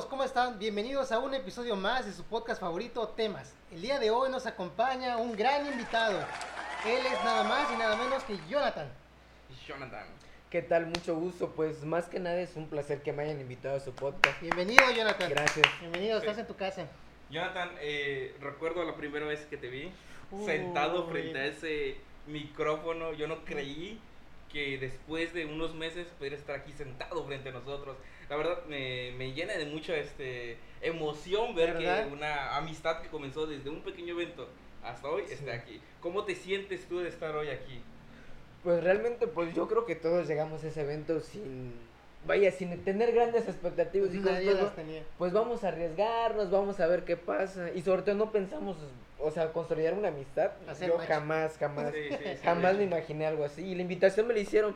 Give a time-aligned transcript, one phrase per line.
[0.00, 0.06] amigos?
[0.06, 0.58] ¿Cómo están?
[0.58, 3.54] Bienvenidos a un episodio más de su podcast favorito, Temas.
[3.70, 6.18] El día de hoy nos acompaña un gran invitado.
[6.86, 8.88] Él es nada más y nada menos que Jonathan.
[9.66, 10.06] Jonathan.
[10.48, 10.86] ¿Qué tal?
[10.86, 11.50] Mucho gusto.
[11.50, 14.40] Pues más que nada es un placer que me hayan invitado a su podcast.
[14.40, 15.28] Bienvenido, Jonathan.
[15.28, 15.66] Gracias.
[15.80, 16.86] Bienvenido, estás en tu casa.
[17.30, 19.92] Jonathan, eh, recuerdo la primera vez que te vi
[20.46, 21.10] sentado Uy.
[21.12, 21.96] frente a ese
[22.26, 23.12] micrófono.
[23.12, 24.00] Yo no creí
[24.52, 27.96] que después de unos meses pudiera estar aquí sentado frente a nosotros.
[28.28, 32.06] La verdad me, me llena de mucha este, emoción ver ¿Verdad?
[32.08, 34.48] que una amistad que comenzó desde un pequeño evento
[34.82, 35.34] hasta hoy Sí.
[35.34, 35.80] está aquí.
[36.00, 37.80] ¿Cómo te sientes tú de estar hoy aquí?
[38.62, 41.72] Pues realmente, pues yo creo que todos llegamos a ese evento sin,
[42.26, 44.14] vaya, sin tener grandes expectativas.
[44.14, 45.02] Y Nadie pues, las tenía.
[45.18, 47.70] pues vamos a arriesgarnos, vamos a ver qué pasa.
[47.74, 48.76] Y sobre todo no pensamos,
[49.18, 50.50] o sea, consolidar una amistad.
[50.68, 51.08] Hacer yo match.
[51.08, 53.62] jamás, jamás, Sí, sí, sí, jamás me imaginé algo así.
[53.62, 54.74] Y la invitación me la hicieron.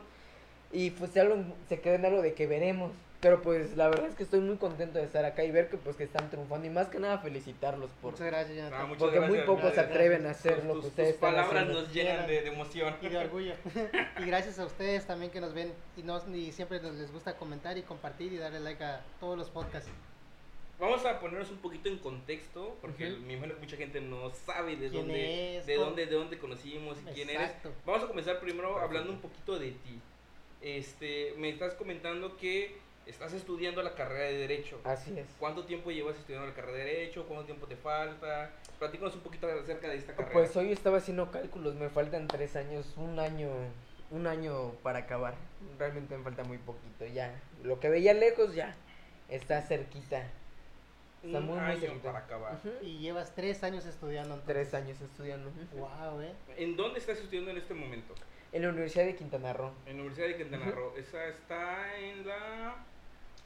[0.71, 2.91] Y pues se, hablo- se quedó en algo de que veremos.
[3.25, 5.77] Pero pues la verdad es que estoy muy contento de estar acá y ver que
[5.77, 6.67] pues que están triunfando.
[6.67, 8.11] Y más que nada felicitarlos por...
[8.11, 8.79] Muchas gracias, Jonathan.
[8.79, 9.89] Ah, muchas Porque muy gracias, pocos se gracias.
[9.95, 11.81] atreven a hacer Tus- lo que ustedes tus están palabras haciendo.
[11.81, 12.95] nos llenan de, de emoción.
[13.01, 13.53] y de orgullo.
[14.19, 17.35] y gracias a ustedes también que nos ven y, nos, y siempre nos les gusta
[17.35, 19.89] comentar y compartir y darle like a todos los podcasts.
[20.79, 23.21] Vamos a ponernos un poquito en contexto, porque Ujú.
[23.23, 25.65] me imagino que mucha gente no sabe de ¿Quién dónde, es?
[25.65, 27.53] de dónde, de dónde conocimos y quién eres.
[27.87, 28.85] Vamos a comenzar primero Perfecto.
[28.85, 29.99] hablando un poquito de ti.
[30.61, 34.79] Este, me estás comentando que estás estudiando la carrera de derecho.
[34.83, 35.27] Así es.
[35.39, 37.25] ¿Cuánto tiempo llevas estudiando la carrera de derecho?
[37.27, 38.51] ¿Cuánto tiempo te falta?
[38.79, 40.33] Platícanos un poquito acerca de esta carrera.
[40.33, 43.49] Pues hoy estaba haciendo cálculos, me faltan tres años, un año,
[44.11, 45.35] un año para acabar.
[45.77, 47.33] Realmente me falta muy poquito, ya.
[47.63, 48.75] Lo que veía lejos ya
[49.29, 50.27] está cerquita.
[51.23, 52.03] Está un muy, muy año cerquita.
[52.11, 52.59] para acabar.
[52.81, 54.35] Y llevas tres años estudiando.
[54.35, 54.69] entonces.
[54.69, 55.51] Tres años estudiando.
[55.73, 56.33] Wow, eh.
[56.57, 58.13] ¿En dónde estás estudiando en este momento?
[58.51, 60.71] En la Universidad de Quintana Roo, En la Universidad de Quintana.
[60.71, 60.95] Roo.
[60.95, 62.85] Esa está en la...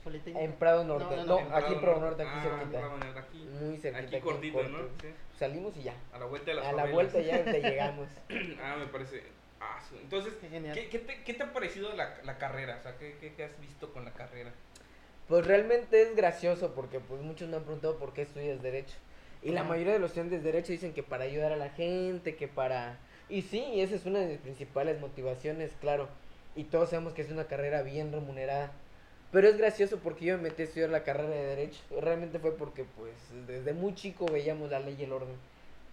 [0.03, 0.39] Politécnico.
[0.39, 1.15] en Prado Norte.
[1.17, 2.23] No, No, no, en aquí en Prado Norte.
[2.23, 2.79] Aquí Ah, cerquita.
[2.79, 3.37] Prado Norte, aquí.
[3.61, 4.17] Muy cerquita.
[4.17, 4.63] Aquí cortito.
[4.63, 4.77] ¿no?
[5.01, 5.07] Sí.
[5.37, 5.93] Salimos y ya.
[6.13, 8.07] A la vuelta de las A la vuelta ya te llegamos.
[8.63, 9.23] Ah, me parece.
[9.61, 9.97] Ah, sí.
[10.01, 10.73] Entonces, Qué genial.
[10.73, 12.77] ¿qué, qué te, qué te ha parecido la, la carrera?
[12.79, 14.51] O sea, ¿qué, qué, qué has visto con la carrera?
[15.27, 18.95] Pues realmente es gracioso porque pues muchos me han preguntado por qué estudias derecho.
[19.43, 22.35] Y la mayoría de los estudiantes de derecho dicen que para ayudar a la gente,
[22.35, 22.97] que para...
[23.29, 26.09] Y sí, esa es una de mis principales motivaciones, claro.
[26.55, 28.71] Y todos sabemos que es una carrera bien remunerada.
[29.31, 31.79] Pero es gracioso porque yo me metí a estudiar la carrera de derecho.
[32.01, 33.13] Realmente fue porque pues
[33.47, 35.35] desde muy chico veíamos la ley y el orden.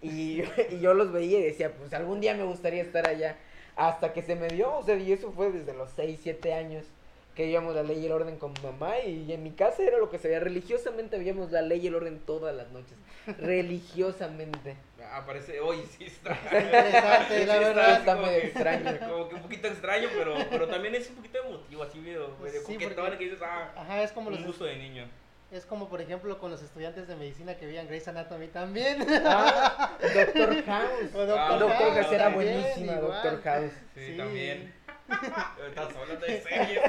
[0.02, 3.36] Y, y yo los veía y decía, pues algún día me gustaría estar allá.
[3.76, 6.86] Hasta que se me dio, o sea, y eso fue desde los 6, 7 años
[7.36, 10.08] que veíamos la ley y el orden con mamá y en mi casa era lo
[10.10, 10.40] que se veía.
[10.40, 12.96] Religiosamente veíamos la ley y el orden todas las noches.
[13.38, 14.76] Religiosamente.
[15.12, 16.32] Ah, parece, oye, sí está.
[16.44, 17.98] Interesante, Sí la verdad.
[18.00, 18.98] Está medio que- extraño.
[19.08, 22.60] Como que un poquito extraño, pero, pero también es un poquito emotivo, así medio, medio
[22.66, 25.06] Sí, coquetón, porque- que dices, ah, Ajá, es como los un gusto de niño.
[25.52, 29.06] es como por ejemplo con los estudiantes de medicina que veían Grey's Anatomy también.
[29.26, 31.14] Ah, Doctor House.
[31.14, 33.00] O Doctor Ah, Doctor House House era buenísima, igual.
[33.02, 33.72] Doctor House.
[33.94, 34.16] Sí, Sí.
[34.16, 34.74] también.
[35.08, 36.82] Estás hablando de series.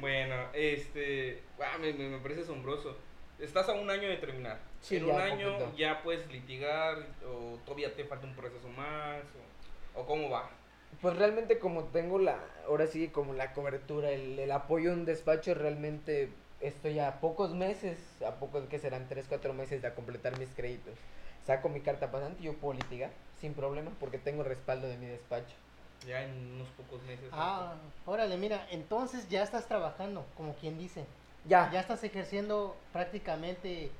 [0.00, 1.42] bueno, este.
[1.60, 2.96] ah, me, me- me parece asombroso.
[3.38, 4.58] Estás a un año de terminar.
[4.80, 5.76] Sí, en un año poquito.
[5.76, 9.22] ya puedes litigar o todavía te falta un proceso más
[9.94, 10.50] o, o cómo va.
[11.00, 15.04] Pues realmente como tengo la, ahora sí como la cobertura, el, el apoyo en un
[15.06, 16.28] despacho, realmente
[16.60, 20.94] estoy a pocos meses, a pocos que serán 3, 4 meses de completar mis créditos.
[21.46, 25.06] Saco mi carta pasante y yo puedo litigar sin problema porque tengo respaldo de mi
[25.06, 25.54] despacho.
[26.06, 27.28] Ya en unos pocos meses.
[27.32, 27.74] Ah,
[28.06, 31.04] órale, mira, entonces ya estás trabajando, como quien dice.
[31.44, 33.90] Ya, Ya estás ejerciendo prácticamente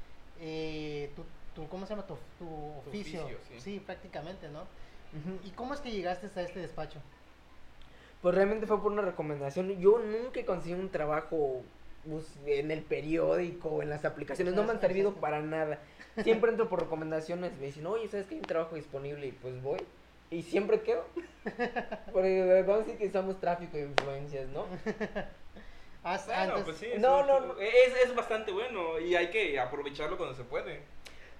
[0.41, 1.25] eh, tu,
[1.55, 2.07] tu- ¿cómo se llama?
[2.07, 2.47] Tu, tu
[2.89, 3.25] oficio.
[3.25, 3.81] oficio, sí.
[3.81, 4.61] prácticamente, ¿no?
[5.45, 7.01] ¿Y cómo es que llegaste a este despacho?
[8.23, 9.81] Pues realmente fue por una recomendación.
[9.81, 11.63] Yo nunca conseguí un trabajo
[12.09, 14.55] pues, en el periódico o en las aplicaciones.
[14.55, 15.81] No me han servido para nada.
[16.23, 17.53] Siempre entro por recomendaciones.
[17.59, 19.27] Me dicen, oye, ¿sabes que hay un trabajo disponible?
[19.27, 19.79] Y pues voy.
[20.31, 21.05] Y siempre quedo.
[22.13, 24.65] Porque vamos a decir que usamos tráfico de influencias, ¿no?
[26.05, 26.87] Has- Bueno, antes- pues sí.
[26.99, 27.61] No, no, no.
[27.61, 30.81] Es, es bastante bueno y hay que aprovecharlo cuando se puede.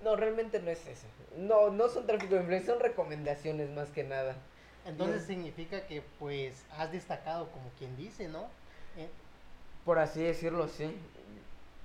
[0.03, 1.07] No, realmente no es eso.
[1.37, 4.35] No, no son tráfico de influencias, son recomendaciones más que nada.
[4.87, 5.27] Entonces No.
[5.27, 8.45] significa que pues has destacado como quien dice, ¿no?
[8.97, 9.09] Eh,
[9.85, 10.97] Por así decirlo, sí.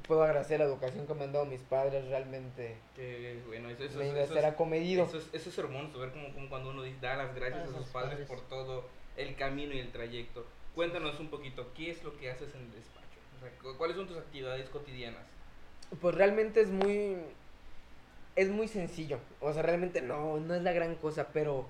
[0.08, 2.76] Puedo agradecer la educación que me han dado mis padres, realmente.
[2.96, 5.04] Que bueno, eso, eso, me eso, iba a eso ser es- acomedido.
[5.06, 7.64] Eso es, eso es hermoso, ver como, como cuando uno dice, da las gracias A
[7.64, 8.28] a sus padres, padres.
[8.28, 8.86] por todo
[9.18, 10.46] el camino y el trayecto.
[10.76, 13.06] Cuéntanos un poquito, ¿qué es lo que haces en el despacho?
[13.38, 15.24] O sea, cu- ¿Cuáles son tus actividades cotidianas?
[16.02, 17.18] Pues realmente es muy
[18.36, 19.18] es muy sencillo.
[19.40, 21.66] O sea, realmente no, no es la gran cosa, pero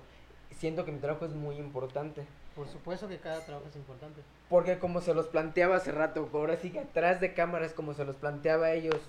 [0.58, 2.22] siento que mi trabajo es muy importante.
[2.56, 4.22] Por supuesto que cada trabajo es importante.
[4.48, 8.04] Porque como se los planteaba hace rato, ahora sí que atrás de cámaras, como se
[8.04, 9.00] los planteaba a ellos,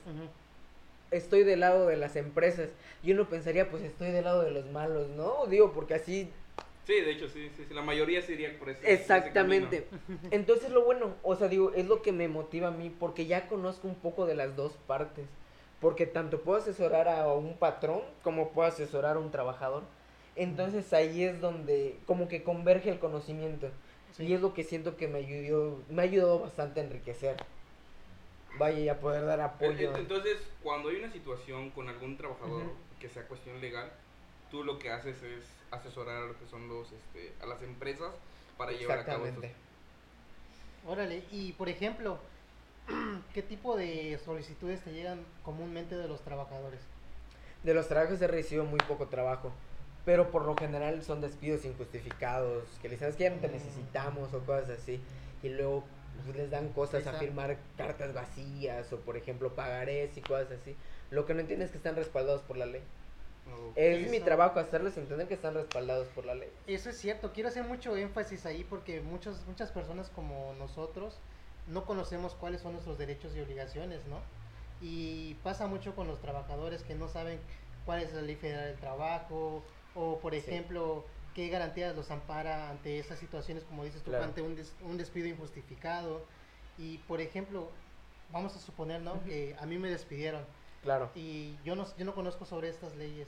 [1.11, 2.69] estoy del lado de las empresas.
[3.03, 5.45] Y uno pensaría, pues estoy del lado de los malos, ¿no?
[5.47, 6.29] Digo, porque así
[6.87, 9.89] Sí, de hecho, sí, sí, sí, la mayoría se iría por ese ese Exactamente.
[10.31, 13.49] Entonces lo bueno, o sea, digo, es lo que me motiva a mí porque ya
[13.49, 15.25] conozco un poco de las dos partes.
[15.81, 19.83] Porque tanto puedo asesorar a un patrón como puedo asesorar a un trabajador.
[20.37, 23.69] Entonces ahí es donde como que converge el conocimiento.
[24.15, 24.25] Sí.
[24.25, 27.37] Y es lo que siento que me ayudó, me ha ayudado bastante a enriquecer.
[28.57, 29.91] Vaya, y a poder dar apoyo.
[29.93, 32.63] En- Entonces, cuando hay una situación con algún trabajador
[32.99, 33.91] que sea cuestión legal,
[34.49, 38.13] tú lo que haces es asesorar a lo que son los, este, a las empresas
[38.57, 39.67] para llevar a cabo estos Exactamente.
[40.87, 42.17] Órale, y por ejemplo,
[43.33, 46.79] ¿qué tipo de solicitudes te llegan comúnmente de los trabajadores?
[47.63, 49.51] De los trabajos he recibido muy poco trabajo,
[50.07, 53.51] pero por lo general son despidos injustificados, que les sabes que ya no te Mm.
[53.51, 55.01] necesitamos o cosas así,
[55.43, 55.83] y luego
[56.23, 60.49] pues, les dan cosas a Esa- firmar cartas vacías o por ejemplo pagarés y cosas
[60.61, 60.77] así.
[61.11, 62.81] Lo que no entienden es que están respaldados por la ley.
[63.53, 63.73] Ok.
[63.75, 64.25] Es mi Eso.
[64.25, 66.49] trabajo hacerles entender que están respaldados por la ley.
[66.67, 71.17] Eso es cierto, quiero hacer mucho énfasis ahí porque muchos, muchas personas como nosotros
[71.67, 74.21] no conocemos cuáles son nuestros derechos y obligaciones, ¿no?
[74.81, 77.39] Y pasa mucho con los trabajadores que no saben
[77.85, 79.63] cuál es la ley federal del trabajo
[79.97, 80.39] o, por Sí.
[80.39, 81.03] ejemplo,
[81.33, 84.25] qué garantías los ampara ante esas situaciones, como dices tú, Claro.
[84.25, 86.21] ante un, des- un despido injustificado.
[86.77, 87.69] Y, por ejemplo,
[88.31, 89.23] vamos a suponer, ¿no?
[89.23, 90.45] Que a mí me despidieron
[90.83, 91.09] Claro.
[91.15, 93.27] y yo no, yo no conozco sobre estas leyes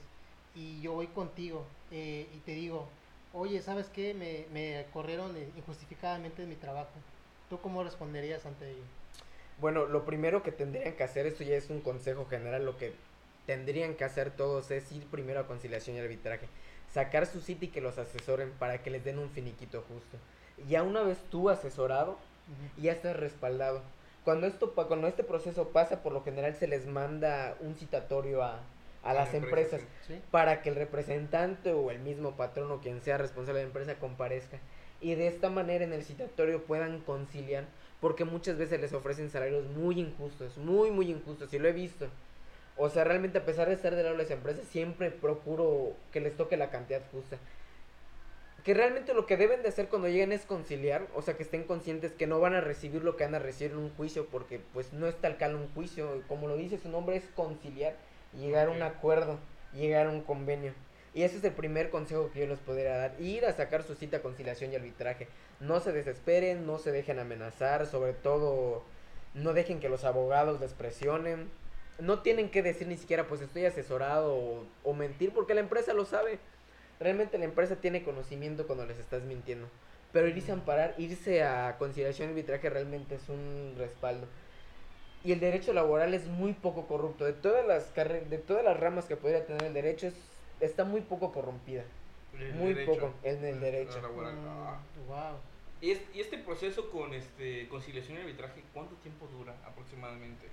[0.55, 2.87] y yo voy contigo eh, y te digo,
[3.33, 4.13] oye, ¿sabes qué?
[4.13, 6.91] Me, me corrieron injustificadamente de mi trabajo.
[7.49, 8.83] ¿Tú cómo responderías ante ello?
[9.59, 12.93] Bueno, lo primero que tendrían que hacer, esto ya es un consejo general, lo que
[13.49, 16.47] tendrían que hacer todos es ir primero a conciliación y arbitraje,
[16.93, 20.19] sacar su cita y que los asesoren para que les den un finiquito justo.
[20.67, 22.19] Ya una vez tú asesorado,
[22.77, 23.81] ya estás respaldado.
[24.23, 28.59] Cuando esto cuando este proceso pasa, por lo general se les manda un citatorio a,
[29.01, 32.81] a A la las empresa, empresas para que el representante o el mismo patrón o
[32.81, 34.59] quien sea responsable de la empresa comparezca
[35.01, 37.65] y de esta manera en el citatorio puedan conciliar
[37.99, 42.09] porque muchas veces les ofrecen salarios muy injustos, muy muy injustos y lo he visto.
[42.81, 46.21] O sea, realmente a pesar de estar del lado de las empresas siempre procuro que
[46.21, 47.37] les toque la cantidad justa.
[48.63, 51.65] Que realmente lo que deben de hacer cuando lleguen es conciliar, o sea, que estén
[51.65, 54.61] conscientes que no van a recibir lo que van a recibir en un juicio porque
[54.73, 57.95] pues no es tal cal un juicio, como lo dice su nombre es conciliar
[58.37, 59.39] llegar a un acuerdo,
[59.73, 60.73] llegar a un convenio.
[61.13, 63.95] Y ese es el primer consejo que yo les podría dar, ir a sacar su
[63.95, 65.27] cita conciliación y arbitraje.
[65.59, 68.83] No se desesperen, no se dejen amenazar, sobre todo
[69.33, 71.49] no dejen que los abogados les presionen.
[71.99, 75.93] No tienen que decir ni siquiera pues estoy asesorado o, o mentir porque la empresa
[75.93, 76.39] lo sabe.
[76.99, 79.67] Realmente la empresa tiene conocimiento cuando les estás mintiendo.
[80.11, 84.25] Pero irse a amparar, irse a conciliación y arbitraje realmente es un respaldo.
[85.23, 87.25] Y el derecho laboral es muy poco corrupto.
[87.25, 90.13] De todas las carre- de todas las ramas que podría tener el derecho es,
[90.61, 91.83] está muy poco corrompida.
[92.33, 92.93] El Muy derecho.
[92.93, 94.01] poco en el derecho.
[94.01, 94.35] laboral.
[94.47, 94.79] Ah.
[95.07, 95.37] wow.
[95.81, 100.47] Y, es- y este proceso con este conciliación y arbitraje, ¿cuánto tiempo dura aproximadamente?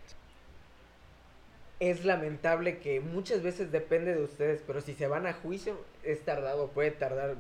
[1.78, 6.23] Es lamentable que muchas veces depende de ustedes, pero si se van a juicio es
[6.25, 7.37] tardado, puede tardar.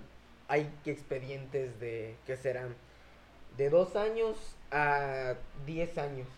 [0.48, 2.74] Hay expedientes de que serán
[3.56, 4.36] de dos años
[4.70, 6.28] a 10 años.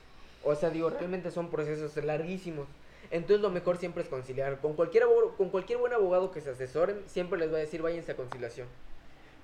[0.45, 2.69] O sea, digo, realmente son procesos larguísimos.
[3.11, 4.61] Entonces lo mejor siempre es conciliar.
[4.61, 7.83] Con cualquier, abogado, con cualquier buen abogado que se asesoren, siempre les va a decir
[7.83, 8.69] váyanse a conciliación.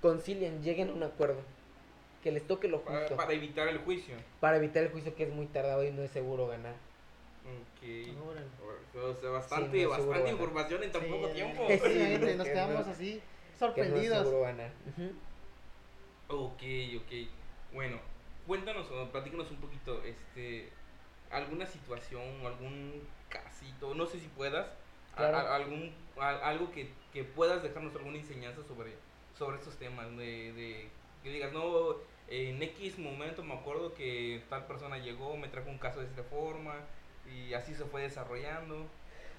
[0.00, 1.40] Concilien, lleguen a un acuerdo.
[2.22, 3.16] Que les toque lo Para, justo.
[3.16, 4.14] para evitar el juicio.
[4.40, 6.74] Para evitar el juicio que es muy tardado y no es seguro ganar.
[7.44, 8.18] Ok.
[8.26, 8.46] Órale.
[9.06, 11.66] O sea, bastante, Sí, no seguro bastante información en tan Sí, poco tiempo.
[11.68, 13.22] efectivamente, Sí, nos que quedamos no- así
[13.52, 14.32] no sorprendidos.
[14.42, 14.72] ganar.
[14.88, 15.12] Ujú.
[16.28, 16.62] Ok,
[17.02, 17.12] ok.
[17.74, 17.98] Bueno,
[18.46, 20.70] cuéntanos o platícanos un poquito, este,
[21.30, 24.66] alguna situación, algún casito, no sé si puedas,
[25.12, 25.36] a- Claro.
[25.36, 28.94] a- algún, a- algo que, que puedas dejarnos alguna enseñanza sobre,
[29.38, 30.88] sobre estos temas, de, de
[31.22, 31.96] que digas, no,
[32.28, 36.22] en X momento me acuerdo que tal persona llegó, me trajo un caso de esta
[36.22, 36.76] forma
[37.32, 38.86] y así se fue desarrollando.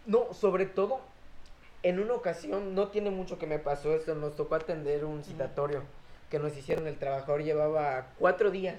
[0.05, 1.01] No, sobre todo,
[1.83, 5.83] en una ocasión, no tiene mucho que me pasó esto, nos tocó atender un citatorio
[6.29, 8.77] que nos hicieron, el trabajador llevaba cuatro días.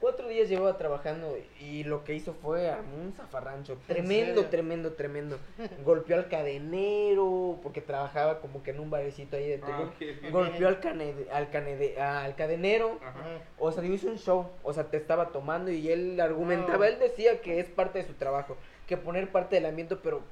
[0.00, 3.76] Cuatro días llevaba trabajando y lo que hizo fue armó un zafarrancho.
[3.86, 5.38] Tremendo, tremendo, tremendo.
[5.84, 9.90] Golpeó al cadenero porque trabajaba como que en un barecito ahí de Ah.
[10.30, 12.98] Golpeó al, cane- al, canede- al cadenero.
[13.02, 13.20] Ajá.
[13.58, 17.40] O sea, hizo un show, o sea, te estaba tomando y él argumentaba, él decía
[17.42, 20.22] que es parte de su trabajo, que poner parte del ambiente, pero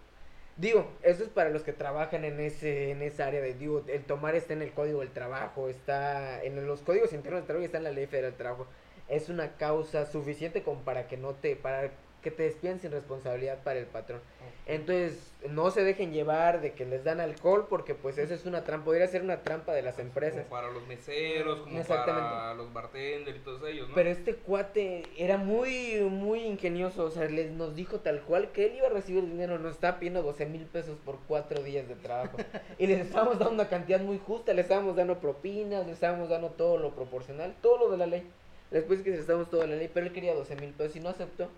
[0.57, 4.03] Digo, eso es para los que trabajan en ese en esa área de digo, el
[4.03, 7.67] tomar está en el código del trabajo, está en los códigos internos del trabajo y
[7.67, 8.67] está en la ley federal del trabajo.
[9.09, 11.91] Es una causa suficiente como para que no te para
[12.23, 14.21] que te despidan sin responsabilidad para el patrón.
[14.67, 18.65] Entonces, no se dejen llevar de que les dan alcohol porque pues eso es una
[18.65, 20.45] trampa, podría ser una trampa de las empresas.
[20.47, 23.95] Como para los meseros, como para los bartenders y todos ellos, ¿no?
[23.95, 28.67] Pero este cuate era muy, muy ingenioso, o sea, les, nos dijo tal cual que
[28.67, 31.89] él iba a recibir el dinero, nos estaba pidiendo 12 mil pesos por cuatro días
[31.89, 32.37] de trabajo.
[32.79, 36.51] y les estábamos dando una cantidad muy justa, le estábamos dando propinas, le estábamos dando
[36.51, 38.29] todo lo proporcional, todo lo de la ley.
[38.71, 41.49] Después que todo de la ley, pero él quería 12 mil pesos y no aceptó.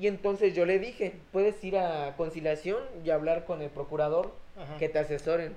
[0.00, 4.78] Y entonces yo le dije, puedes ir a conciliación y hablar con el procurador Ajá.
[4.78, 5.56] que te asesoren.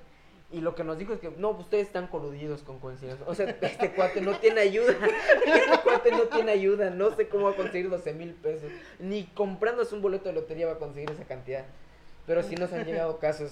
[0.52, 3.26] Y lo que nos dijo es que, no, pues, ustedes están coludidos con conciliación.
[3.28, 4.94] O sea, este cuate no tiene ayuda.
[5.46, 6.90] Este cuate no tiene ayuda.
[6.90, 8.70] No sé cómo va a conseguir 12 mil pesos.
[8.98, 11.64] Ni comprándose un boleto de lotería va a conseguir esa cantidad.
[12.26, 13.50] Pero sí nos han llegado casos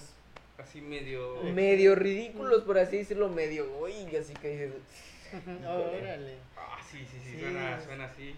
[0.60, 1.42] Así medio...
[1.54, 4.72] medio ridículos, por así decirlo, medio, uy, así que dices,
[5.66, 6.38] Órale.
[6.56, 7.40] Ah, sí, sí, sí, Sí.
[7.40, 8.34] suena, suena así.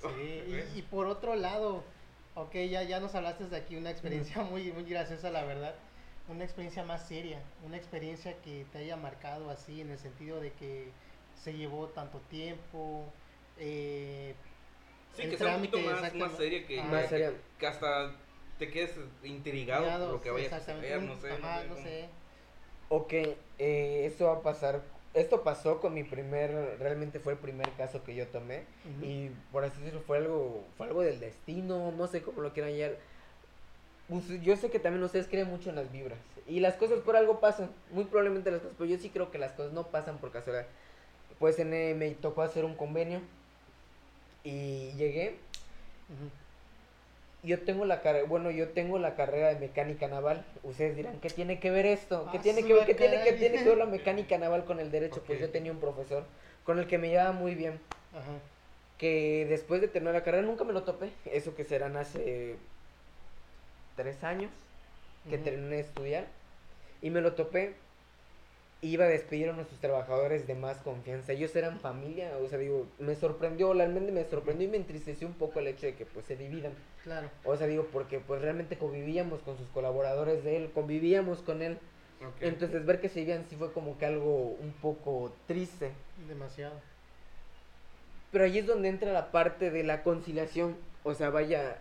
[0.00, 0.42] Sí,
[0.74, 1.84] y, y por otro lado,
[2.34, 5.74] ok, ya, ya nos hablaste de aquí una experiencia muy, muy graciosa, la verdad.
[6.28, 10.52] Una experiencia más seria, una experiencia que te haya marcado así, en el sentido de
[10.52, 10.90] que
[11.36, 13.12] se llevó tanto tiempo.
[13.58, 14.34] Eh,
[15.14, 16.18] Sí, el que sea un poquito más, exacto.
[16.18, 17.32] más seria que, más que- seria.
[17.58, 18.12] que hasta
[18.58, 21.32] te quedes intrigado por lo que vayas a un- no sé.
[21.32, 21.86] Ajá, no cómo.
[21.86, 22.08] sé.
[22.88, 24.82] Ok, eh, esto va a pasar.
[25.16, 28.64] Esto pasó con mi primer, realmente fue el primer caso que yo tomé.
[29.02, 32.72] Y por así decirlo, fue algo, fue algo del destino, no sé cómo lo quieran
[32.76, 32.98] llamar.
[34.10, 36.18] Us- Yo sé que también ustedes creen mucho en las vibras.
[36.46, 37.70] Y las cosas por algo pasan.
[37.92, 40.66] Muy probablemente las cosas, pero yo sí creo que las cosas no pasan por casualidad.
[41.38, 43.20] Pues en, eh, me tocó hacer un convenio.
[44.44, 45.38] Y llegué.
[46.10, 46.30] Ujú.
[47.46, 50.44] Yo tengo la carrera, bueno, yo tengo la carrera de mecánica naval.
[50.64, 52.28] Ustedes dirán, ¿qué tiene que ver esto?
[52.32, 54.80] ¿Qué Ah, tiene que ver, qué tiene, qué tiene que ver la mecánica naval con
[54.80, 55.22] el derecho?
[55.24, 56.24] Pues yo tenía un profesor
[56.64, 57.78] con el que me llevaba muy bien.
[58.12, 58.32] Ajá.
[58.98, 61.10] Que después de terminar la carrera nunca me lo topé.
[61.26, 62.56] Eso que serán hace
[63.94, 64.50] tres años
[65.30, 66.24] que terminé de estudiar.
[67.00, 67.74] Y me lo topé.
[68.82, 71.32] Iba a despedir a nuestros trabajadores de más confianza.
[71.32, 72.36] Ellos eran familia.
[72.42, 75.86] O sea, digo, me sorprendió, realmente me sorprendió y me entristeció un poco el hecho
[75.86, 76.72] de que pues se dividan.
[77.02, 77.30] Claro.
[77.44, 81.78] O sea, digo, porque pues realmente convivíamos con sus colaboradores de él, convivíamos con él.
[82.40, 85.92] Entonces ver que se iban sí fue como que algo un poco triste.
[86.28, 86.78] Demasiado.
[88.30, 90.76] Pero ahí es donde entra la parte de la conciliación.
[91.02, 91.78] O sea, vaya,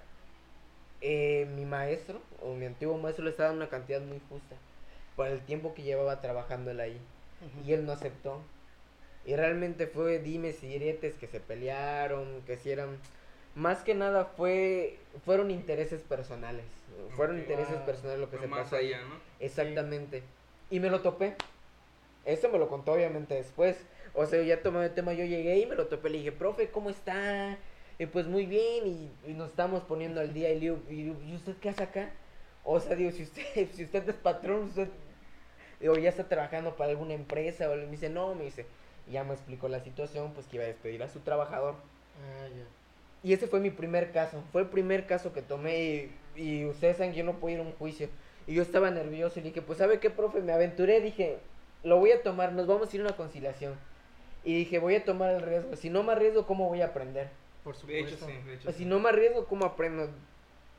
[1.01, 4.55] eh, mi maestro o mi antiguo maestro le estaba dando una cantidad muy justa
[5.15, 6.99] por el tiempo que llevaba trabajando él ahí.
[7.65, 8.41] Y él no aceptó.
[9.25, 12.97] Y realmente fue dimes y diretes que se pelearon, que si eran...
[13.55, 16.65] Más que nada fue fueron intereses personales.
[17.15, 17.85] Fueron intereses Wow.
[17.85, 19.15] personales lo que se más pasó allá, ¿no?
[19.39, 20.23] Exactamente.
[20.69, 21.35] Y me lo topé.
[22.25, 23.77] Eso me lo contó obviamente después.
[24.13, 26.09] O sea, ya tomé el tema, yo llegué y me lo topé.
[26.09, 27.57] Le dije, profe, ¿cómo está?
[27.97, 30.49] Y pues muy bien, y, y nos estamos poniendo al día.
[30.51, 32.11] Y le digo, "¿Y- ¿y usted qué hace acá?
[32.65, 34.89] O sea, digo, si usted, si usted es patrón, usted
[35.79, 37.69] digo, ya está trabajando para alguna empresa.
[37.69, 38.65] O le- me dice, no, me dice.
[39.07, 41.73] Y ya me explicó la situación, pues que iba a despedir a su trabajador.
[41.75, 42.63] Ah, ya.
[43.23, 44.41] Y ese fue mi primer caso.
[44.51, 45.79] Fue el primer caso que tomé.
[45.79, 48.09] Y, y ustedes saben que yo no puedo ir a un juicio.
[48.47, 49.39] Y yo estaba nervioso.
[49.39, 50.41] Y dije, pues, ¿sabe qué, profe?
[50.41, 51.01] Me aventuré.
[51.01, 51.37] Dije,
[51.83, 52.51] lo voy a tomar.
[52.53, 53.73] Nos vamos a ir a una conciliación.
[54.43, 55.75] Y dije, voy a tomar el riesgo.
[55.75, 57.29] Si no me arriesgo, ¿cómo voy a aprender?
[57.63, 58.07] Por De supuesto.
[58.15, 58.63] hecho, sí, de hecho.
[58.65, 58.89] Pues, Si sí.
[58.89, 60.07] no me arriesgo, ¿cómo aprendo?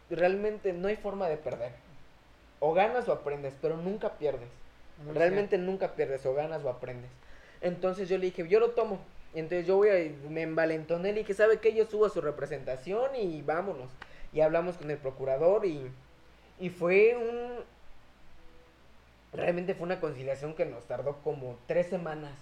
[0.08, 1.72] Realmente no hay forma de perder.
[2.60, 4.48] O ganas o aprendes, pero nunca pierdes.
[5.04, 7.10] Muy Realmente nunca pierdes, o ganas o aprendes.
[7.60, 8.98] Entonces yo le dije, yo lo tomo.
[9.34, 11.74] Entonces yo voy a, me envalentoné, le dije, ¿sabe qué?
[11.74, 13.90] Yo subo a su representación y vámonos.
[14.32, 15.90] Y hablamos con el procurador y,
[16.58, 17.64] y fue un...
[19.32, 22.32] Realmente fue una conciliación que nos tardó como tres semanas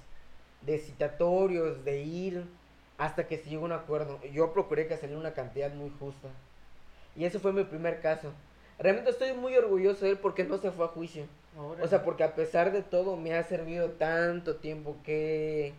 [0.62, 2.44] de citatorios, de ir,
[2.98, 4.20] hasta que se llegó a un acuerdo.
[4.32, 6.28] Yo procuré que saliera una cantidad muy justa.
[7.16, 8.32] Y ese fue mi primer caso.
[8.78, 11.24] Realmente estoy muy orgulloso de él porque no se fue a juicio.
[11.58, 11.84] Órale.
[11.84, 15.72] O sea, porque a pesar de todo me ha servido tanto tiempo que,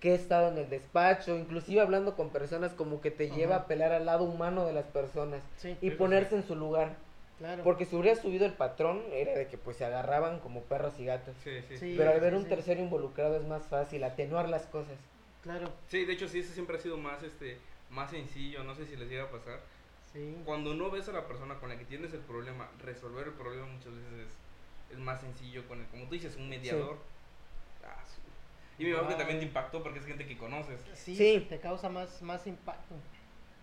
[0.00, 3.66] que he estado en el despacho, inclusive hablando con personas como que te lleva a
[3.66, 6.36] pelar al lado humano de las personas Sí, y Eso ponerse sí.
[6.36, 6.94] en su lugar.
[7.38, 7.62] claro.
[7.62, 11.04] Porque si hubiera subido el patrón era de que pues se agarraban como perros y
[11.04, 11.34] gatos.
[11.44, 11.76] Sí, sí.
[11.76, 11.94] Sí.
[11.98, 12.48] Pero al ver sí, un sí.
[12.48, 14.96] tercero involucrado es más fácil atenuar las cosas.
[15.42, 15.68] Claro.
[15.88, 17.58] Sí, de hecho, sí, ese siempre ha sido más, este,
[17.90, 18.62] más sencillo.
[18.64, 19.58] No sé si les llega a pasar.
[20.12, 20.36] Sí.
[20.44, 23.66] Cuando no ves a la persona con la que tienes el problema, resolver el problema
[23.66, 26.98] muchas veces es, es más sencillo con el, como tú dices, un mediador.
[27.84, 28.20] Ah, sí.
[28.78, 29.18] Y me imagino que Wow.
[29.18, 30.80] también te impactó porque es gente que conoces.
[30.94, 31.46] Sí, Sí.
[31.48, 32.94] te causa más, más impacto.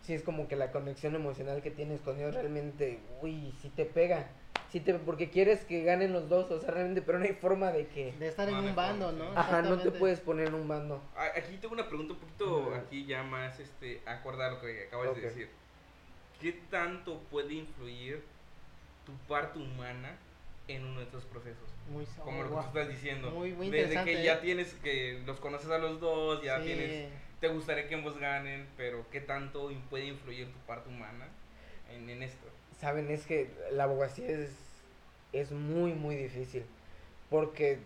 [0.02, 3.86] Sí, es como que la conexión emocional que tienes con Dios realmente, uy, sí te
[3.86, 4.28] pega.
[4.72, 7.72] Sí te, porque quieres que ganen los dos, o sea, realmente, pero no hay forma
[7.72, 8.12] de que...
[8.14, 9.40] De estar en No, un bando, forma, ¿no?
[9.40, 11.02] Ajá, no te puedes poner en un bando.
[11.16, 15.16] Aquí tengo una pregunta un poquito, aquí ya más, este, acorde a lo que acabas
[15.16, 15.50] de decir.
[16.40, 18.24] ¿Qué tanto puede influir
[19.06, 20.18] tu parte humana
[20.68, 21.68] en uno de estos procesos?
[21.90, 23.32] Muy, Como lo que tú estás diciendo.
[23.32, 26.66] Muy- muy Desde que ya tienes, que los conoces a los dos, ya Sí.
[26.66, 27.10] tienes,
[27.42, 31.28] te gustaría que ambos ganen, pero ¿qué tanto puede influir tu parte humana
[31.92, 32.48] en, en esto?
[32.80, 34.52] Saben, es que la abogacía es,
[35.34, 36.64] es muy, muy difícil.
[37.30, 37.80] Porque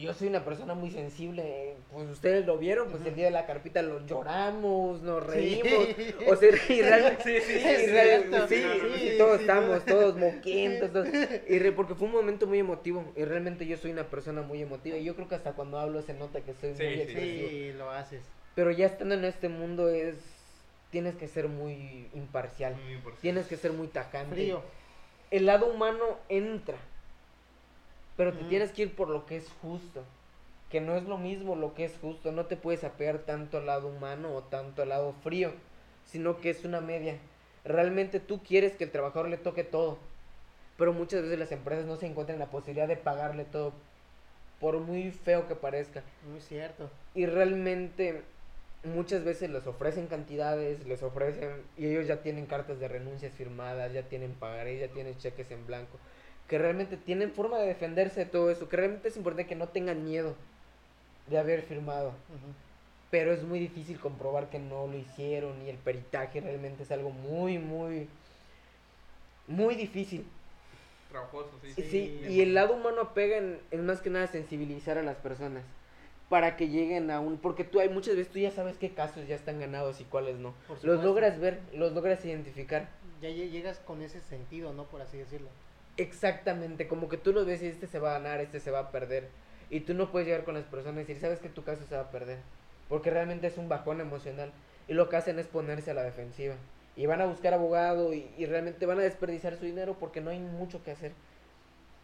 [0.00, 1.74] yo soy una persona muy sensible.
[1.92, 5.30] Pues ustedes lo vieron, pues el día de la carpita lo lloramos, nos Sí.
[5.62, 5.88] reímos.
[6.26, 7.22] O sea, y realmente.
[7.40, 9.84] Sí, sí, sí, sí, sí, sí, sí, todos sí, estamos, sí.
[9.86, 10.92] todos moquientos.
[10.92, 11.08] todos-
[11.48, 13.04] y re- porque fue un momento muy emotivo.
[13.16, 14.96] Y realmente yo soy una persona muy emotiva.
[14.96, 17.00] Y yo creo que hasta cuando hablo se nota que soy Sí, muy sí.
[17.02, 17.48] expresivo.
[17.48, 18.22] Sí, lo haces.
[18.54, 20.16] Pero ya estando en este mundo es.
[20.90, 22.76] Tienes que ser muy imparcial.
[22.76, 23.20] Muy importante.
[23.22, 24.34] Tienes que ser muy tajante.
[24.34, 24.62] Frío.
[25.32, 26.76] El lado humano entra.
[28.16, 30.02] Pero te tienes que ir por lo que es justo.
[30.70, 32.32] Que no es lo mismo lo que es justo.
[32.32, 35.52] No te puedes apegar tanto al lado humano o tanto al lado frío.
[36.06, 37.18] Sino que es una media.
[37.64, 39.98] Realmente tú quieres que el trabajador le toque todo.
[40.76, 43.72] Pero muchas veces las empresas no se encuentran en la posibilidad de pagarle todo.
[44.60, 46.02] Por muy feo que parezca.
[46.30, 46.90] Muy cierto.
[47.14, 48.22] Y realmente
[48.84, 53.92] muchas veces les ofrecen cantidades, les ofrecen y ellos ya tienen cartas de renuncias firmadas,
[53.92, 55.98] ya tienen pagarés, ya tienen cheques en blanco,
[56.48, 59.68] que realmente tienen forma de defenderse de todo eso, que realmente es importante que no
[59.68, 60.34] tengan miedo
[61.28, 62.12] de haber firmado,
[63.10, 67.10] pero es muy difícil comprobar que no lo hicieron y el peritaje realmente es algo
[67.10, 68.08] muy, muy,
[69.46, 70.26] muy difícil.
[71.10, 71.72] Trabajoso, sí.
[71.74, 72.20] Sí, Sí.
[72.28, 75.62] y el lado humano apega en, en más que nada sensibilizar a las personas
[76.28, 77.36] para que lleguen a un...
[77.38, 80.36] Porque tú hay muchas veces, tú ya sabes qué casos ya están ganados y cuáles
[80.38, 80.54] no.
[80.82, 82.88] Los logras ver, los logras identificar.
[83.22, 84.84] Ya lle- llegas con ese sentido, ¿no?
[84.84, 85.48] Por así decirlo.
[85.96, 88.80] Exactamente, como que tú los ves y este se va a ganar, este se va
[88.80, 89.28] a perder.
[89.70, 91.94] Y tú no puedes llegar con las personas y decir, sabes que tu caso se
[91.94, 92.38] va a perder.
[92.88, 94.52] Porque realmente es un bajón emocional.
[94.88, 96.56] Y lo que hacen es ponerse a la defensiva.
[96.96, 100.30] Y van a buscar abogado y, y realmente van a desperdiciar su dinero porque no
[100.30, 101.12] hay mucho que hacer.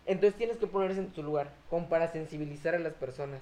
[0.07, 3.41] Entonces tienes que ponerse en tu lugar, como para sensibilizar a las personas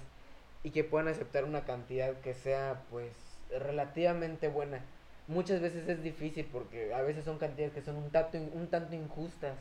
[0.62, 3.12] y que puedan aceptar una cantidad que sea pues
[3.50, 4.80] relativamente buena.
[5.28, 8.94] Muchas veces es difícil porque a veces son cantidades que son un tanto, un tanto
[8.94, 9.56] injustas.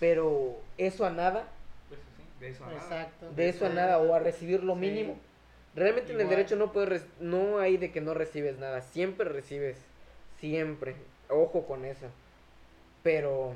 [0.00, 1.46] Pero eso a nada,
[1.88, 2.82] Pues sí, de eso a nada.
[2.82, 3.30] Exacto.
[3.32, 4.80] de eso a nada o a recibir lo Sí.
[4.80, 5.18] mínimo.
[5.76, 9.76] Realmente en el derecho no puedes no hay de que no recibes nada, siempre recibes,
[10.40, 10.96] siempre.
[11.28, 12.06] Ojo con eso.
[13.04, 13.54] Pero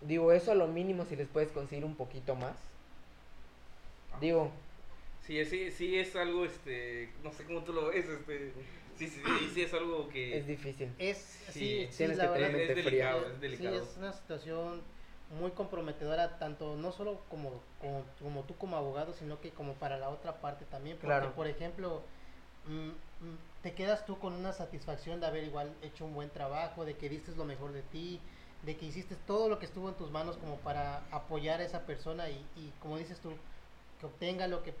[0.00, 2.54] digo, eso a lo mínimo si les puedes conseguir un poquito más.
[4.12, 4.18] Ah.
[4.20, 4.50] Digo,
[5.26, 8.50] Sí, sí, sí es algo, este, no sé cómo tú lo ves, este,
[8.98, 10.88] sí, sí, sí, sí es algo que es difícil.
[10.98, 12.46] Es, Sí, sí, sí, tienes la que verdad.
[12.48, 13.28] tener es mente delicado, fría.
[13.28, 13.82] es Sí, delicado.
[13.84, 14.82] es una situación
[15.32, 19.98] muy comprometedora, tanto no solo como, como, como tú como abogado, sino que como para
[19.98, 20.96] la otra parte también.
[20.96, 21.32] Porque, Claro.
[21.34, 22.02] por ejemplo,
[22.66, 26.84] mm, mm, te quedas tú con una satisfacción de haber igual hecho un buen trabajo,
[26.84, 28.20] de que diste lo mejor de ti,
[28.62, 31.80] de que hiciste todo lo que estuvo en tus manos como para apoyar a esa
[31.80, 33.32] persona y, y como dices tú,
[33.98, 34.74] que obtenga lo que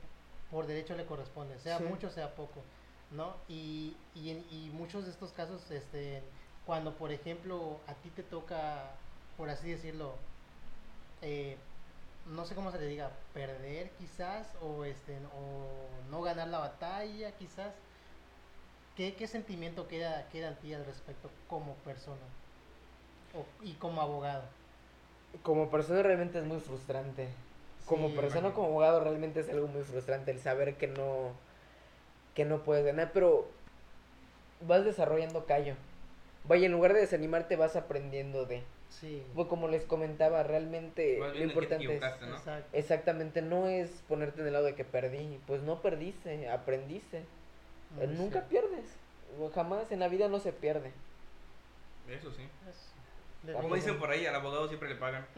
[0.50, 1.84] por derecho le corresponde, sea Sí.
[1.84, 2.62] mucho, sea poco,
[3.10, 3.34] ¿no?
[3.48, 6.22] Y, y, y muchos de estos casos, este,
[6.66, 8.90] cuando por ejemplo a ti te toca,
[9.36, 10.12] por así decirlo,
[11.22, 11.56] eh,
[12.26, 17.32] no sé cómo se le diga, perder quizás, o, este, o no ganar la batalla
[17.32, 17.72] quizás,
[18.96, 22.16] ¿qué, qué sentimiento queda, queda en ti al respecto como persona
[23.34, 24.42] o- y como abogado?
[25.42, 27.28] Como persona realmente es muy frustrante.
[27.86, 28.14] Como Sí.
[28.16, 31.30] persona, como abogado, realmente es algo muy frustrante el saber que no,
[32.34, 33.46] que no puedes ganar, pero
[34.60, 35.74] vas desarrollando callo.
[36.44, 38.62] Vaya, en lugar de desanimarte, vas aprendiendo de.
[38.88, 42.02] Sí, Pues como les comentaba, realmente lo importante es...
[42.72, 45.40] Exactamente, no es ponerte en el lado de que perdí.
[45.46, 47.18] Pues no perdiste, aprendiste.
[47.98, 48.48] Eh, Nunca cierto.
[48.48, 48.84] pierdes.
[49.40, 50.92] O Jamás en la vida no se pierde.
[52.08, 52.46] Eso sí.
[53.52, 55.26] Como dicen por ahí, al abogado siempre le pagan.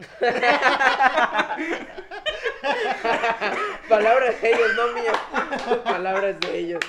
[3.89, 5.17] Palabras de ellos, no mías.
[5.83, 6.83] Palabras de ellos.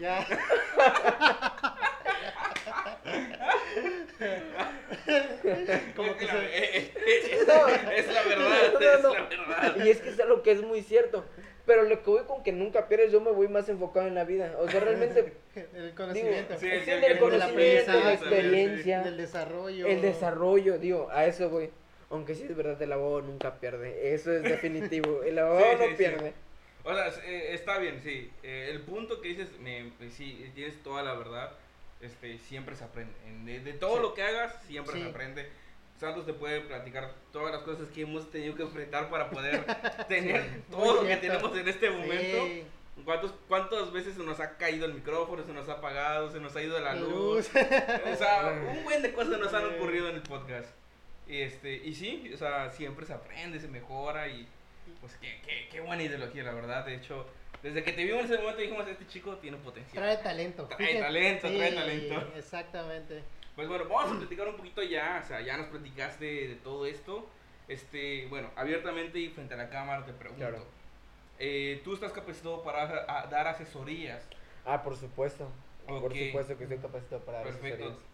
[0.00, 0.26] Ya.
[5.96, 7.68] Como que La- se- eh, eh, eh, No.
[7.92, 9.14] Es la verdad, No, es no.
[9.14, 9.76] la verdad.
[9.84, 11.24] Y es que es algo que es muy cierto.
[11.66, 14.24] Pero lo que voy con que nunca pierdes, yo me voy más enfocado en la
[14.24, 14.54] vida.
[14.58, 15.32] O sea, realmente
[15.74, 19.86] el conocimiento, Sí, es sí, el del el conocimiento, la aprendizaje, experiencia, del desarrollo.
[19.86, 21.70] el desarrollo, digo, a eso voy.
[22.10, 24.14] Aunque sí es verdad, el abogado nunca pierde.
[24.14, 25.22] Eso es definitivo.
[25.22, 25.94] El abogado Sí, sí, no sí.
[25.96, 26.32] pierde.
[26.84, 28.30] O sea, eh, está bien, sí.
[28.42, 31.52] Eh, el punto que dices, me, me- sí, tienes toda la verdad.
[32.00, 33.12] este, siempre se aprende.
[33.26, 34.02] En- De, de todo Sí.
[34.02, 35.02] lo que hagas, siempre Sí.
[35.02, 35.50] se aprende.
[35.98, 39.62] Santos te puede platicar todas las cosas que hemos tenido que enfrentar para poder
[40.08, 42.46] tener Sí, todo lo que tenemos en este momento.
[42.46, 42.64] Sí,
[43.04, 46.56] ¿Cuántos, ¿Cuántas veces se nos ha caído el micrófono, se nos ha apagado, se nos
[46.56, 47.10] ha ido la luz?
[47.12, 47.50] luz.
[47.50, 50.70] O sea, un buen de cosas nos han ocurrido en el podcast.
[51.28, 54.48] Y, este, y sí, o sea, siempre se aprende, se mejora y
[55.00, 56.84] pues qué, qué, qué buena ideología, la verdad.
[56.86, 57.26] De hecho,
[57.62, 60.02] desde que te vimos en ese momento dijimos, este chico tiene potencial.
[60.02, 60.64] Trae talento.
[60.66, 61.00] Trae fíjate.
[61.00, 62.32] talento, trae talento.
[62.36, 63.22] Exactamente.
[63.56, 66.86] Pues bueno, vamos a platicar un poquito ya, o sea, ya nos platicaste de todo
[66.86, 67.28] esto.
[67.68, 70.40] Este, bueno, abiertamente y frente a la cámara te pregunto.
[70.46, 70.66] Claro.
[71.38, 74.26] eh, ¿Tú estás capacitado para a- dar asesorías?
[74.64, 75.50] Ah, por supuesto.
[75.86, 77.84] Por supuesto que estoy capacitado para dar Perfecto.
[77.84, 78.04] asesorías.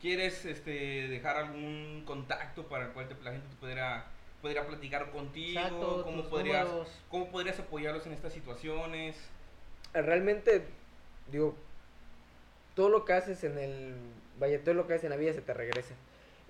[0.00, 4.04] ¿Quieres este, dejar algún contacto para el cual te, la gente te pudiera,
[4.44, 5.58] pudiera platicar contigo?
[5.58, 6.02] Exacto.
[6.04, 6.88] ¿Cómo, podrías, números.
[7.10, 9.16] ¿Cómo podrías apoyarlos en estas situaciones?
[9.94, 10.62] Realmente,
[11.32, 11.54] digo,
[12.74, 13.94] todo lo que haces en el.
[14.38, 15.94] Vaya, todo lo que haces en la vida se te regresa.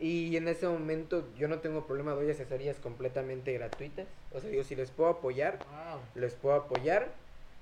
[0.01, 4.09] Y en ese momento yo no tengo problema, doy asesorías completamente gratuitas.
[4.33, 6.01] O sea, digo, si les puedo apoyar, Wow.
[6.17, 7.13] les puedo apoyar.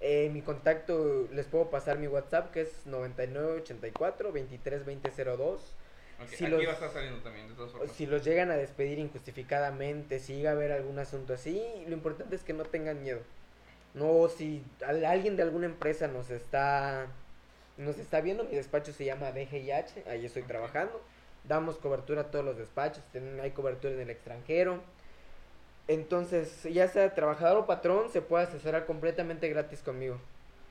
[0.01, 5.61] Eh, mi contacto, les puedo pasar mi WhatsApp que es 9984 232002.
[6.29, 7.93] Si aquí los- va a estar saliendo también, de todas formas.
[7.93, 12.37] Si los llegan a despedir injustificadamente, si llega a haber algún asunto así, lo importante
[12.37, 13.21] es que no tengan miedo.
[13.95, 17.07] No, si al- alguien de alguna empresa nos está
[17.79, 21.03] nos está viendo, mi despacho se llama DGIH, ahí estoy trabajando.
[21.45, 23.03] Damos cobertura a todos los despachos,
[23.43, 24.81] hay cobertura en el extranjero.
[25.89, 30.19] Entonces, ya sea trabajador o patrón, se puede asesorar completamente gratis conmigo.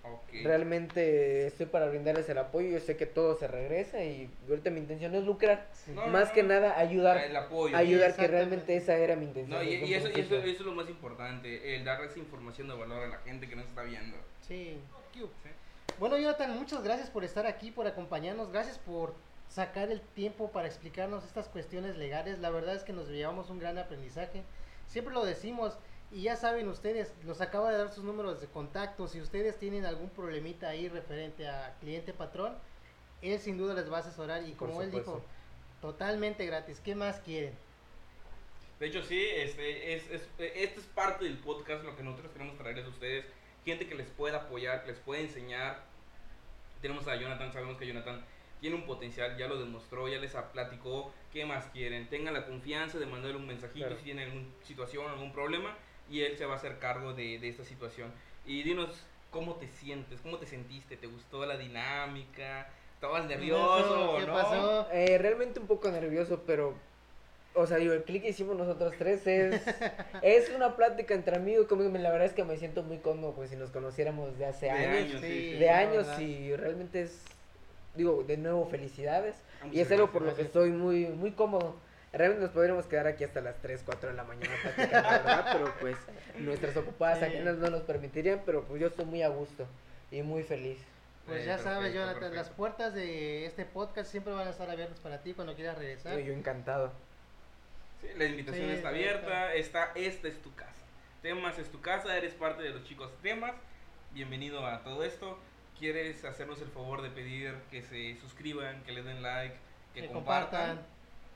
[0.04, 0.30] Ok.
[0.44, 4.80] Realmente estoy para brindarles el apoyo, yo sé que todo se regresa y ahorita mi
[4.80, 5.68] intención es lucrar.
[5.74, 5.92] Sí.
[5.92, 7.78] No, Más que nada ayudar El apoyo.
[7.78, 9.60] ayudar que realmente esa era mi intención.
[9.60, 12.68] No, y, y eso, y eso, eso es lo más importante, el dar esa información
[12.68, 14.18] de valor a la gente que nos está viendo.
[14.48, 14.78] Sí.
[16.00, 18.52] Bueno, Jonathan, muchas gracias por estar aquí, por acompañarnos.
[18.52, 19.14] Gracias por
[19.50, 22.40] sacar el tiempo para explicarnos estas cuestiones legales.
[22.40, 24.42] La verdad es que nos llevamos un gran aprendizaje.
[24.88, 25.78] Siempre lo decimos
[26.12, 29.08] y ya saben ustedes, nos acaba de dar sus números de contacto.
[29.08, 32.54] Si ustedes tienen algún problemita ahí referente a cliente patrón,
[33.22, 35.22] él sin duda les va a asesorar y como él dijo,
[35.80, 36.82] totalmente gratis.
[36.84, 37.54] ¿Qué más quieren?
[38.80, 42.58] De hecho, sí, este es, es, esto es parte del podcast, lo que nosotros queremos
[42.58, 43.26] traerles a ustedes.
[43.64, 45.84] Gente que les pueda apoyar, que les pueda enseñar.
[46.82, 48.26] Tenemos a Jonathan, sabemos que Jonathan
[48.60, 51.14] tiene un potencial, ya lo demostró, ya les platicó.
[51.32, 52.10] ¿Qué más quieren?
[52.10, 53.98] Tengan la confianza de mandarle un mensajito Claro.
[53.98, 55.78] si tienen alguna situación, algún problema,
[56.12, 58.12] y él se va a hacer cargo de, de esta situación.
[58.46, 58.90] Y dinos
[59.32, 62.68] cómo te sientes, cómo te sentiste, ¿te gustó la dinámica?
[62.96, 64.34] ¿Estabas nervioso o ¿Qué no?
[64.34, 64.88] pasó?
[64.92, 66.76] Eh, realmente un poco nervioso, pero.
[67.54, 69.62] O sea, digo, el clic que hicimos nosotros tres es.
[70.22, 71.68] es una plática entre amigos.
[71.68, 74.68] Como la verdad es que me siento muy cómodo, pues si nos conociéramos de hace
[74.68, 74.98] De años.
[75.10, 75.54] años, sí, sí.
[75.54, 77.24] De la años y realmente es.
[77.96, 79.36] Digo, de nuevo, felicidades.
[79.64, 80.14] Muchas Y es algo gracias.
[80.14, 81.76] por lo que estoy muy, muy cómodo.
[82.14, 85.46] Realmente nos podríamos quedar aquí hasta las 3, 4 de la mañana platicando, ¿verdad?
[85.54, 85.98] Pero pues
[86.40, 87.26] nuestras ocupadas Sí.
[87.26, 89.66] ajenas no nos permitirían, pero pues yo estoy muy a gusto
[90.12, 90.78] y muy feliz.
[91.26, 92.36] Pues ya sabes, Jonathan, perfecto.
[92.36, 96.14] las puertas de este podcast siempre van a estar abiertas para ti cuando quieras regresar.
[96.18, 96.92] Yo, yo encantado.
[98.02, 100.72] Sí, la invitación Sí, está abierta, está, esta es tu casa.
[101.22, 103.54] Temas es tu casa, eres parte de los chicos Temas.
[104.12, 105.38] Bienvenido a todo esto.
[105.80, 109.56] ¿Quieres hacernos el favor de pedir que se suscriban, que le den like,
[109.94, 110.78] que, Que compartan?
[110.78, 110.91] compartan.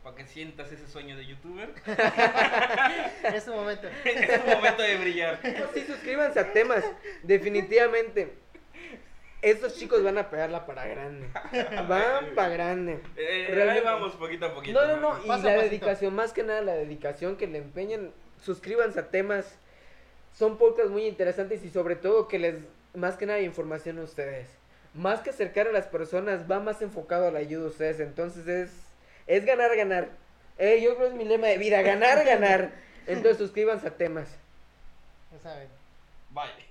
[0.06, 1.74] Para que sientas ese sueño de youtuber.
[3.24, 3.88] En este momento.
[4.06, 5.40] es el momento de brillar.
[5.74, 6.84] Sí, suscríbanse a temas.
[7.24, 8.36] Definitivamente.
[9.42, 11.28] Estos chicos van a pegarla para grande.
[11.90, 13.00] Van para grande.
[13.18, 13.82] Eh, ahí Realmente.
[13.82, 14.80] vamos poquito a poquito.
[14.80, 15.26] No, no, no.
[15.26, 18.12] Y Paso la dedicación, más que nada la dedicación que le empeñan.
[18.44, 19.58] Suscríbanse a temas.
[20.34, 22.56] Son podcasts muy interesantes y sobre todo que les,
[22.94, 24.50] más que nada, información a ustedes.
[24.94, 28.00] Más que acercar a las personas, va más enfocado a la ayuda a ustedes.
[28.00, 28.85] Entonces es,
[29.28, 30.10] es ganar, ganar.
[30.58, 32.72] Eh, yo creo que es mi lema de vida, ganar, ganar.
[33.08, 34.28] Entonces suscríbanse a temas.
[35.32, 35.68] Ya saben.
[36.32, 36.65] Bye.